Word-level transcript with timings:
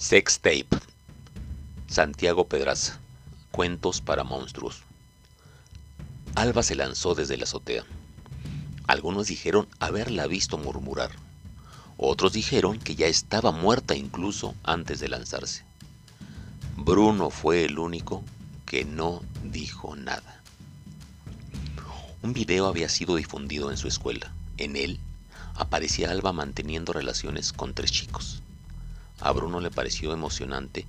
Sex 0.00 0.38
Tape. 0.38 0.68
Santiago 1.88 2.46
Pedraza. 2.46 3.00
Cuentos 3.50 4.00
para 4.00 4.22
monstruos. 4.22 4.82
Alba 6.36 6.62
se 6.62 6.76
lanzó 6.76 7.16
desde 7.16 7.36
la 7.36 7.42
azotea. 7.42 7.82
Algunos 8.86 9.26
dijeron 9.26 9.66
haberla 9.80 10.28
visto 10.28 10.56
murmurar. 10.56 11.10
Otros 11.96 12.32
dijeron 12.32 12.78
que 12.78 12.94
ya 12.94 13.08
estaba 13.08 13.50
muerta 13.50 13.96
incluso 13.96 14.54
antes 14.62 15.00
de 15.00 15.08
lanzarse. 15.08 15.64
Bruno 16.76 17.30
fue 17.30 17.64
el 17.64 17.80
único 17.80 18.22
que 18.66 18.84
no 18.84 19.24
dijo 19.42 19.96
nada. 19.96 20.40
Un 22.22 22.34
video 22.34 22.66
había 22.66 22.88
sido 22.88 23.16
difundido 23.16 23.72
en 23.72 23.76
su 23.76 23.88
escuela. 23.88 24.32
En 24.58 24.76
él 24.76 25.00
aparecía 25.56 26.12
Alba 26.12 26.32
manteniendo 26.32 26.92
relaciones 26.92 27.52
con 27.52 27.74
tres 27.74 27.90
chicos. 27.90 28.42
A 29.20 29.32
Bruno 29.32 29.60
le 29.60 29.70
pareció 29.70 30.12
emocionante 30.12 30.86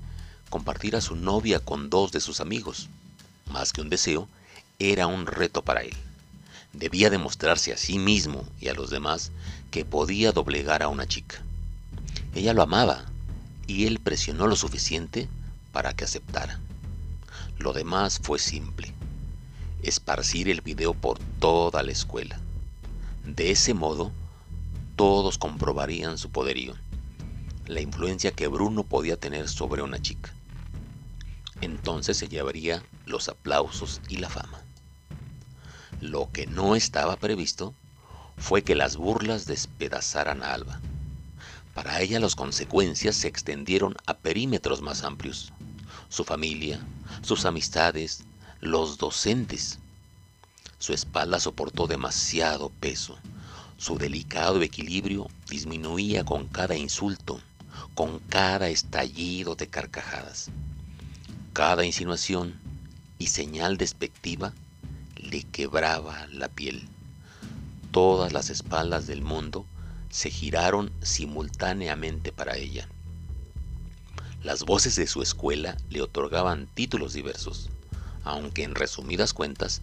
compartir 0.50 0.96
a 0.96 1.02
su 1.02 1.16
novia 1.16 1.60
con 1.60 1.90
dos 1.90 2.12
de 2.12 2.20
sus 2.20 2.42
amigos. 2.42 2.90
Más 3.52 3.74
que 3.74 3.82
un 3.82 3.90
deseo, 3.90 4.28
era 4.78 5.08
un 5.08 5.26
reto 5.26 5.64
para 5.64 5.82
él. 5.82 5.96
Debía 6.74 7.10
demostrarse 7.10 7.74
a 7.74 7.78
sí 7.78 7.98
mismo 7.98 8.46
y 8.60 8.68
a 8.68 8.74
los 8.74 8.90
demás 8.90 9.32
que 9.72 9.86
podía 9.86 10.32
doblegar 10.32 10.84
a 10.84 10.88
una 10.88 11.08
chica. 11.08 11.42
Ella 12.36 12.54
lo 12.54 12.62
amaba 12.62 13.06
y 13.66 13.86
él 13.86 14.00
presionó 14.00 14.48
lo 14.48 14.56
suficiente 14.56 15.28
para 15.72 15.94
que 15.94 16.06
aceptara. 16.06 16.60
Lo 17.58 17.74
demás 17.74 18.20
fue 18.22 18.38
simple. 18.38 18.94
Esparcir 19.82 20.50
el 20.50 20.62
video 20.62 20.94
por 20.94 21.20
toda 21.40 21.82
la 21.82 21.92
escuela. 21.92 22.40
De 23.26 23.52
ese 23.52 23.74
modo, 23.74 24.12
todos 24.96 25.38
comprobarían 25.38 26.18
su 26.18 26.30
poderío 26.30 26.76
la 27.70 27.82
influencia 27.82 28.32
que 28.32 28.48
Bruno 28.48 28.82
podía 28.82 29.16
tener 29.16 29.48
sobre 29.48 29.84
una 29.84 30.02
chica. 30.02 30.34
Entonces 31.62 32.18
se 32.18 32.28
llevaría 32.28 32.82
los 33.06 33.30
aplausos 33.30 34.02
y 34.10 34.18
la 34.18 34.28
fama. 34.28 34.60
Lo 36.02 36.32
que 36.32 36.48
no 36.48 36.76
estaba 36.76 37.16
previsto 37.18 37.76
fue 38.38 38.64
que 38.64 38.74
las 38.74 38.98
burlas 38.98 39.46
despedazaran 39.46 40.42
a 40.42 40.56
Alba. 40.56 40.82
Para 41.76 42.02
ella 42.02 42.20
las 42.20 42.36
consecuencias 42.36 43.16
se 43.16 43.28
extendieron 43.28 43.96
a 44.08 44.18
perímetros 44.18 44.82
más 44.82 45.04
amplios. 45.04 45.54
Su 46.10 46.24
familia, 46.24 46.80
sus 47.22 47.46
amistades, 47.46 48.24
los 48.62 48.98
docentes. 48.98 49.78
Su 50.80 50.94
espalda 50.94 51.40
soportó 51.40 51.86
demasiado 51.86 52.72
peso. 52.80 53.20
Su 53.78 54.00
delicado 54.00 54.60
equilibrio 54.64 55.28
disminuía 55.48 56.26
con 56.26 56.48
cada 56.48 56.76
insulto 56.76 57.40
con 57.96 58.20
cada 58.20 58.70
estallido 58.70 59.56
de 59.56 59.68
carcajadas. 59.68 60.50
Cada 61.54 61.86
insinuación 61.86 62.60
y 63.18 63.28
señal 63.28 63.78
despectiva 63.78 64.54
le 65.16 65.44
quebraba 65.44 66.28
la 66.28 66.48
piel. 66.48 66.88
Todas 67.92 68.34
las 68.34 68.50
espaldas 68.50 69.08
del 69.08 69.22
mundo 69.22 69.66
se 70.10 70.30
giraron 70.30 70.92
simultáneamente 71.02 72.32
para 72.32 72.56
ella. 72.56 72.88
Las 74.44 74.64
voces 74.64 74.96
de 74.96 75.06
su 75.08 75.22
escuela 75.22 75.76
le 75.90 76.02
otorgaban 76.02 76.68
títulos 76.74 77.14
diversos, 77.14 77.70
aunque 78.24 78.64
en 78.64 78.74
resumidas 78.74 79.34
cuentas 79.34 79.82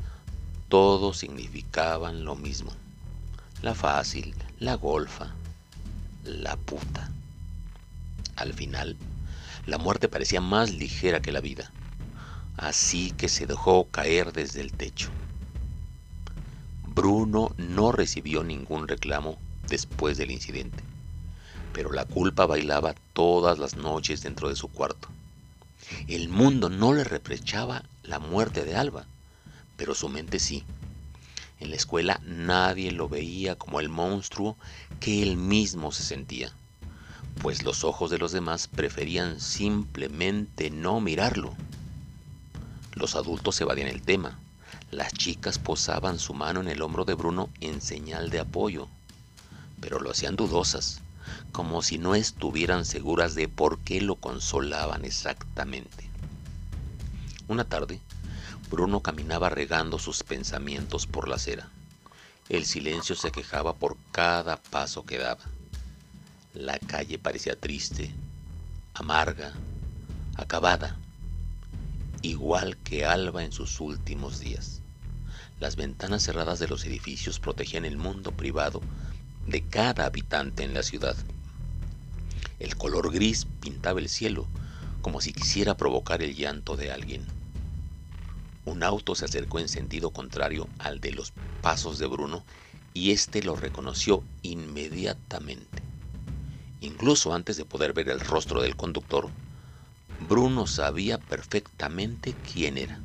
todos 0.69 1.19
significaban 1.19 2.25
lo 2.25 2.37
mismo. 2.37 2.73
La 3.63 3.75
fácil, 3.75 4.35
la 4.59 4.75
golfa, 4.75 5.35
la 6.25 6.57
puta. 6.57 7.11
Al 8.37 8.53
final, 8.53 8.99
la 9.67 9.79
muerte 9.79 10.09
parecía 10.09 10.43
más 10.43 10.71
ligera 10.71 11.21
que 11.21 11.33
la 11.33 11.41
vida, 11.41 11.73
así 12.59 13.11
que 13.13 13.29
se 13.29 13.47
dejó 13.47 13.89
caer 13.89 14.33
desde 14.35 14.61
el 14.61 14.75
techo. 14.75 15.09
Bruno 16.87 17.53
no 17.57 17.93
recibió 17.93 18.45
ningún 18.45 18.89
reclamo 18.89 19.39
después 19.71 20.19
del 20.19 20.31
incidente, 20.31 20.85
pero 21.73 21.93
la 21.93 22.05
culpa 22.05 22.45
bailaba 22.45 22.95
todas 23.15 23.59
las 23.59 23.77
noches 23.77 24.23
dentro 24.23 24.51
de 24.51 24.57
su 24.57 24.69
cuarto. 24.69 25.09
El 26.07 26.29
mundo 26.29 26.69
no 26.69 26.93
le 26.93 27.05
reprochaba 27.05 27.85
la 28.03 28.19
muerte 28.19 28.65
de 28.65 28.77
Alba, 28.77 29.07
pero 29.79 29.95
su 29.95 30.11
mente 30.11 30.39
sí. 30.39 30.63
En 31.59 31.71
la 31.71 31.77
escuela 31.77 32.21
nadie 32.23 32.93
lo 32.93 33.09
veía 33.09 33.57
como 33.57 33.81
el 33.81 33.89
monstruo 33.89 34.59
que 35.01 35.23
él 35.23 35.39
mismo 35.39 35.91
se 35.91 36.03
sentía 36.03 36.53
pues 37.43 37.63
los 37.63 37.85
ojos 37.85 38.11
de 38.11 38.19
los 38.19 38.33
demás 38.33 38.69
preferían 38.69 39.41
simplemente 39.41 40.71
no 40.71 41.01
mirarlo. 41.01 41.55
Los 42.95 43.15
adultos 43.15 43.61
evadían 43.61 43.89
el 43.89 44.03
tema. 44.03 44.39
Las 44.91 45.13
chicas 45.13 45.59
posaban 45.59 46.19
su 46.19 46.33
mano 46.35 46.61
en 46.61 46.69
el 46.69 46.83
hombro 46.83 47.05
de 47.05 47.15
Bruno 47.15 47.51
en 47.61 47.81
señal 47.81 48.31
de 48.31 48.41
apoyo, 48.41 48.89
pero 49.81 50.01
lo 50.01 50.11
hacían 50.11 50.37
dudosas, 50.37 51.01
como 51.53 51.83
si 51.83 51.99
no 51.99 52.15
estuvieran 52.15 52.85
seguras 52.85 53.35
de 53.35 53.49
por 53.49 53.79
qué 53.81 54.01
lo 54.01 54.17
consolaban 54.17 55.05
exactamente. 55.05 56.09
Una 57.49 57.65
tarde, 57.65 58.01
Bruno 58.71 59.01
caminaba 59.01 59.49
regando 59.49 59.99
sus 59.99 60.23
pensamientos 60.23 61.07
por 61.07 61.29
la 61.29 61.37
acera. 61.37 61.69
El 62.49 62.65
silencio 62.65 63.15
se 63.15 63.31
quejaba 63.31 63.75
por 63.75 63.97
cada 64.13 64.57
paso 64.57 65.05
que 65.05 65.19
daba. 65.19 65.43
La 66.59 66.79
calle 66.79 67.19
parecía 67.19 67.55
triste, 67.55 68.11
amarga, 68.95 69.53
acabada, 70.37 70.97
igual 72.23 72.79
que 72.79 73.05
Alba 73.05 73.45
en 73.45 73.53
sus 73.53 73.79
últimos 73.79 74.41
días. 74.41 74.81
Las 75.61 75.77
ventanas 75.77 76.23
cerradas 76.23 76.59
de 76.59 76.67
los 76.67 76.87
edificios 76.87 77.41
protegían 77.41 77.85
el 77.85 77.99
mundo 77.99 78.33
privado 78.33 78.81
de 79.47 79.65
cada 79.65 80.07
habitante 80.07 80.63
en 80.63 80.73
la 80.73 80.83
ciudad. 80.83 81.15
El 82.59 82.75
color 82.77 83.13
gris 83.13 83.47
pintaba 83.61 84.01
el 84.01 84.09
cielo 84.09 84.47
como 85.03 85.21
si 85.21 85.35
quisiera 85.35 85.77
provocar 85.77 86.23
el 86.23 86.35
llanto 86.35 86.75
de 86.75 86.91
alguien. 86.91 87.27
Un 88.65 88.83
auto 88.83 89.15
se 89.15 89.27
acercó 89.27 89.59
en 89.59 89.69
sentido 89.69 90.11
contrario 90.11 90.71
al 90.79 91.03
de 91.03 91.13
los 91.13 91.35
pasos 91.61 91.99
de 91.99 92.07
Bruno 92.07 92.43
y 92.95 93.11
éste 93.11 93.43
lo 93.43 93.57
reconoció 93.57 94.25
inmediatamente. 94.43 95.86
Incluso 96.81 97.35
antes 97.35 97.57
de 97.57 97.65
poder 97.65 97.93
ver 97.93 98.09
el 98.09 98.21
rostro 98.21 98.63
del 98.63 98.77
conductor, 98.77 99.31
Bruno 100.29 100.67
sabía 100.67 101.19
perfectamente 101.19 102.35
quién 102.53 102.79
era, 102.79 103.01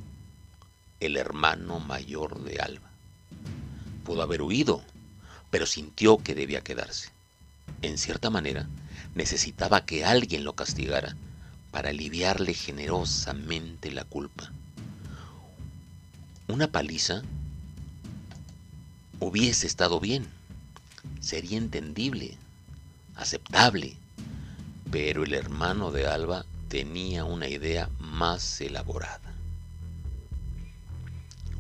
el 1.00 1.18
hermano 1.18 1.80
mayor 1.80 2.44
de 2.44 2.60
Alba. 2.60 2.90
Pudo 4.06 4.22
haber 4.22 4.42
huido, 4.42 4.84
pero 5.50 5.66
sintió 5.66 6.18
que 6.18 6.36
debía 6.36 6.62
quedarse. 6.62 7.10
En 7.82 7.98
cierta 7.98 8.30
manera, 8.30 8.68
necesitaba 9.16 9.86
que 9.86 10.06
alguien 10.06 10.44
lo 10.44 10.54
castigara 10.54 11.16
para 11.72 11.90
aliviarle 11.90 12.54
generosamente 12.54 13.92
la 13.92 14.04
culpa. 14.04 14.52
Una 16.48 16.68
paliza 16.68 17.22
hubiese 19.20 19.68
estado 19.68 20.00
bien, 20.00 20.28
sería 21.22 21.58
entendible, 21.58 22.38
aceptable. 23.16 23.98
Pero 24.92 25.24
el 25.24 25.34
hermano 25.34 25.92
de 25.92 26.08
Alba 26.08 26.46
tenía 26.68 27.24
una 27.26 27.48
idea 27.48 27.90
más 28.00 28.62
elaborada. 28.62 29.34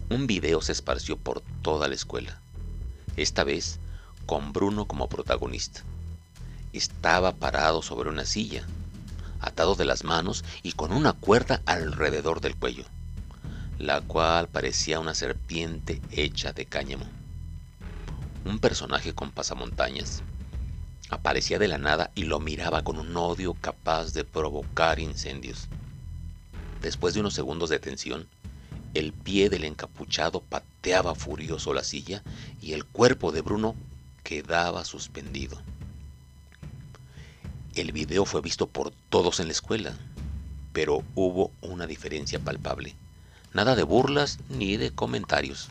Un 0.09 0.27
video 0.27 0.61
se 0.61 0.73
esparció 0.73 1.17
por 1.17 1.41
toda 1.61 1.87
la 1.87 1.95
escuela, 1.95 2.39
esta 3.15 3.43
vez 3.43 3.79
con 4.25 4.53
Bruno 4.53 4.85
como 4.85 5.07
protagonista. 5.07 5.83
Estaba 6.73 7.33
parado 7.33 7.81
sobre 7.81 8.09
una 8.09 8.25
silla, 8.25 8.65
atado 9.39 9.75
de 9.75 9.85
las 9.85 10.03
manos 10.03 10.43
y 10.63 10.73
con 10.73 10.91
una 10.91 11.13
cuerda 11.13 11.61
alrededor 11.65 12.41
del 12.41 12.55
cuello, 12.55 12.85
la 13.79 14.01
cual 14.01 14.47
parecía 14.47 14.99
una 14.99 15.13
serpiente 15.13 16.01
hecha 16.11 16.53
de 16.53 16.65
cáñamo. 16.65 17.05
Un 18.45 18.59
personaje 18.59 19.13
con 19.13 19.31
pasamontañas 19.31 20.23
aparecía 21.11 21.59
de 21.59 21.67
la 21.67 21.77
nada 21.77 22.09
y 22.15 22.23
lo 22.23 22.39
miraba 22.39 22.83
con 22.83 22.97
un 22.97 23.15
odio 23.15 23.53
capaz 23.53 24.13
de 24.13 24.23
provocar 24.23 24.99
incendios. 24.99 25.67
Después 26.81 27.13
de 27.13 27.19
unos 27.19 27.33
segundos 27.33 27.69
de 27.69 27.79
tensión, 27.79 28.27
el 28.93 29.13
pie 29.13 29.49
del 29.49 29.65
encapuchado 29.65 30.41
pateaba 30.41 31.13
furioso 31.13 31.73
la 31.73 31.83
silla 31.83 32.23
y 32.61 32.73
el 32.73 32.85
cuerpo 32.85 33.31
de 33.31 33.41
Bruno 33.41 33.75
quedaba 34.23 34.85
suspendido. 34.85 35.61
El 37.75 37.91
video 37.91 38.25
fue 38.25 38.41
visto 38.41 38.67
por 38.67 38.91
todos 39.09 39.39
en 39.39 39.47
la 39.47 39.53
escuela, 39.53 39.93
pero 40.73 41.03
hubo 41.15 41.51
una 41.61 41.87
diferencia 41.87 42.39
palpable. 42.39 42.95
Nada 43.53 43.75
de 43.75 43.83
burlas 43.83 44.39
ni 44.49 44.77
de 44.77 44.91
comentarios. 44.91 45.69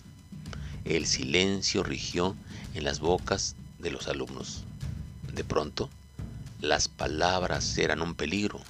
El 0.85 1.07
silencio 1.07 1.83
rigió 1.83 2.37
en 2.75 2.85
las 2.85 3.01
bocas 3.01 3.57
de 3.79 3.91
los 3.91 4.07
alumnos. 4.09 4.65
De 5.33 5.45
pronto, 5.45 5.89
Las 6.61 6.89
palabras 6.89 7.79
eran 7.79 8.03
un 8.03 8.15
peligro, 8.15 8.61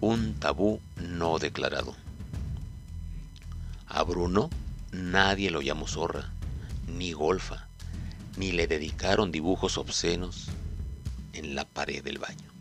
un 0.00 0.34
tabú 0.34 0.80
no 0.96 1.38
declarado. 1.38 1.96
A 3.88 4.04
Bruno 4.04 4.50
nadie 4.92 5.50
lo 5.50 5.62
llamó 5.62 5.88
zorra, 5.88 6.30
ni 6.86 7.12
golfa, 7.12 7.66
ni 8.36 8.52
le 8.52 8.68
dedicaron 8.68 9.32
dibujos 9.32 9.78
obscenos 9.78 10.48
en 11.32 11.56
la 11.56 11.64
pared 11.64 12.04
del 12.04 12.18
baño. 12.18 12.51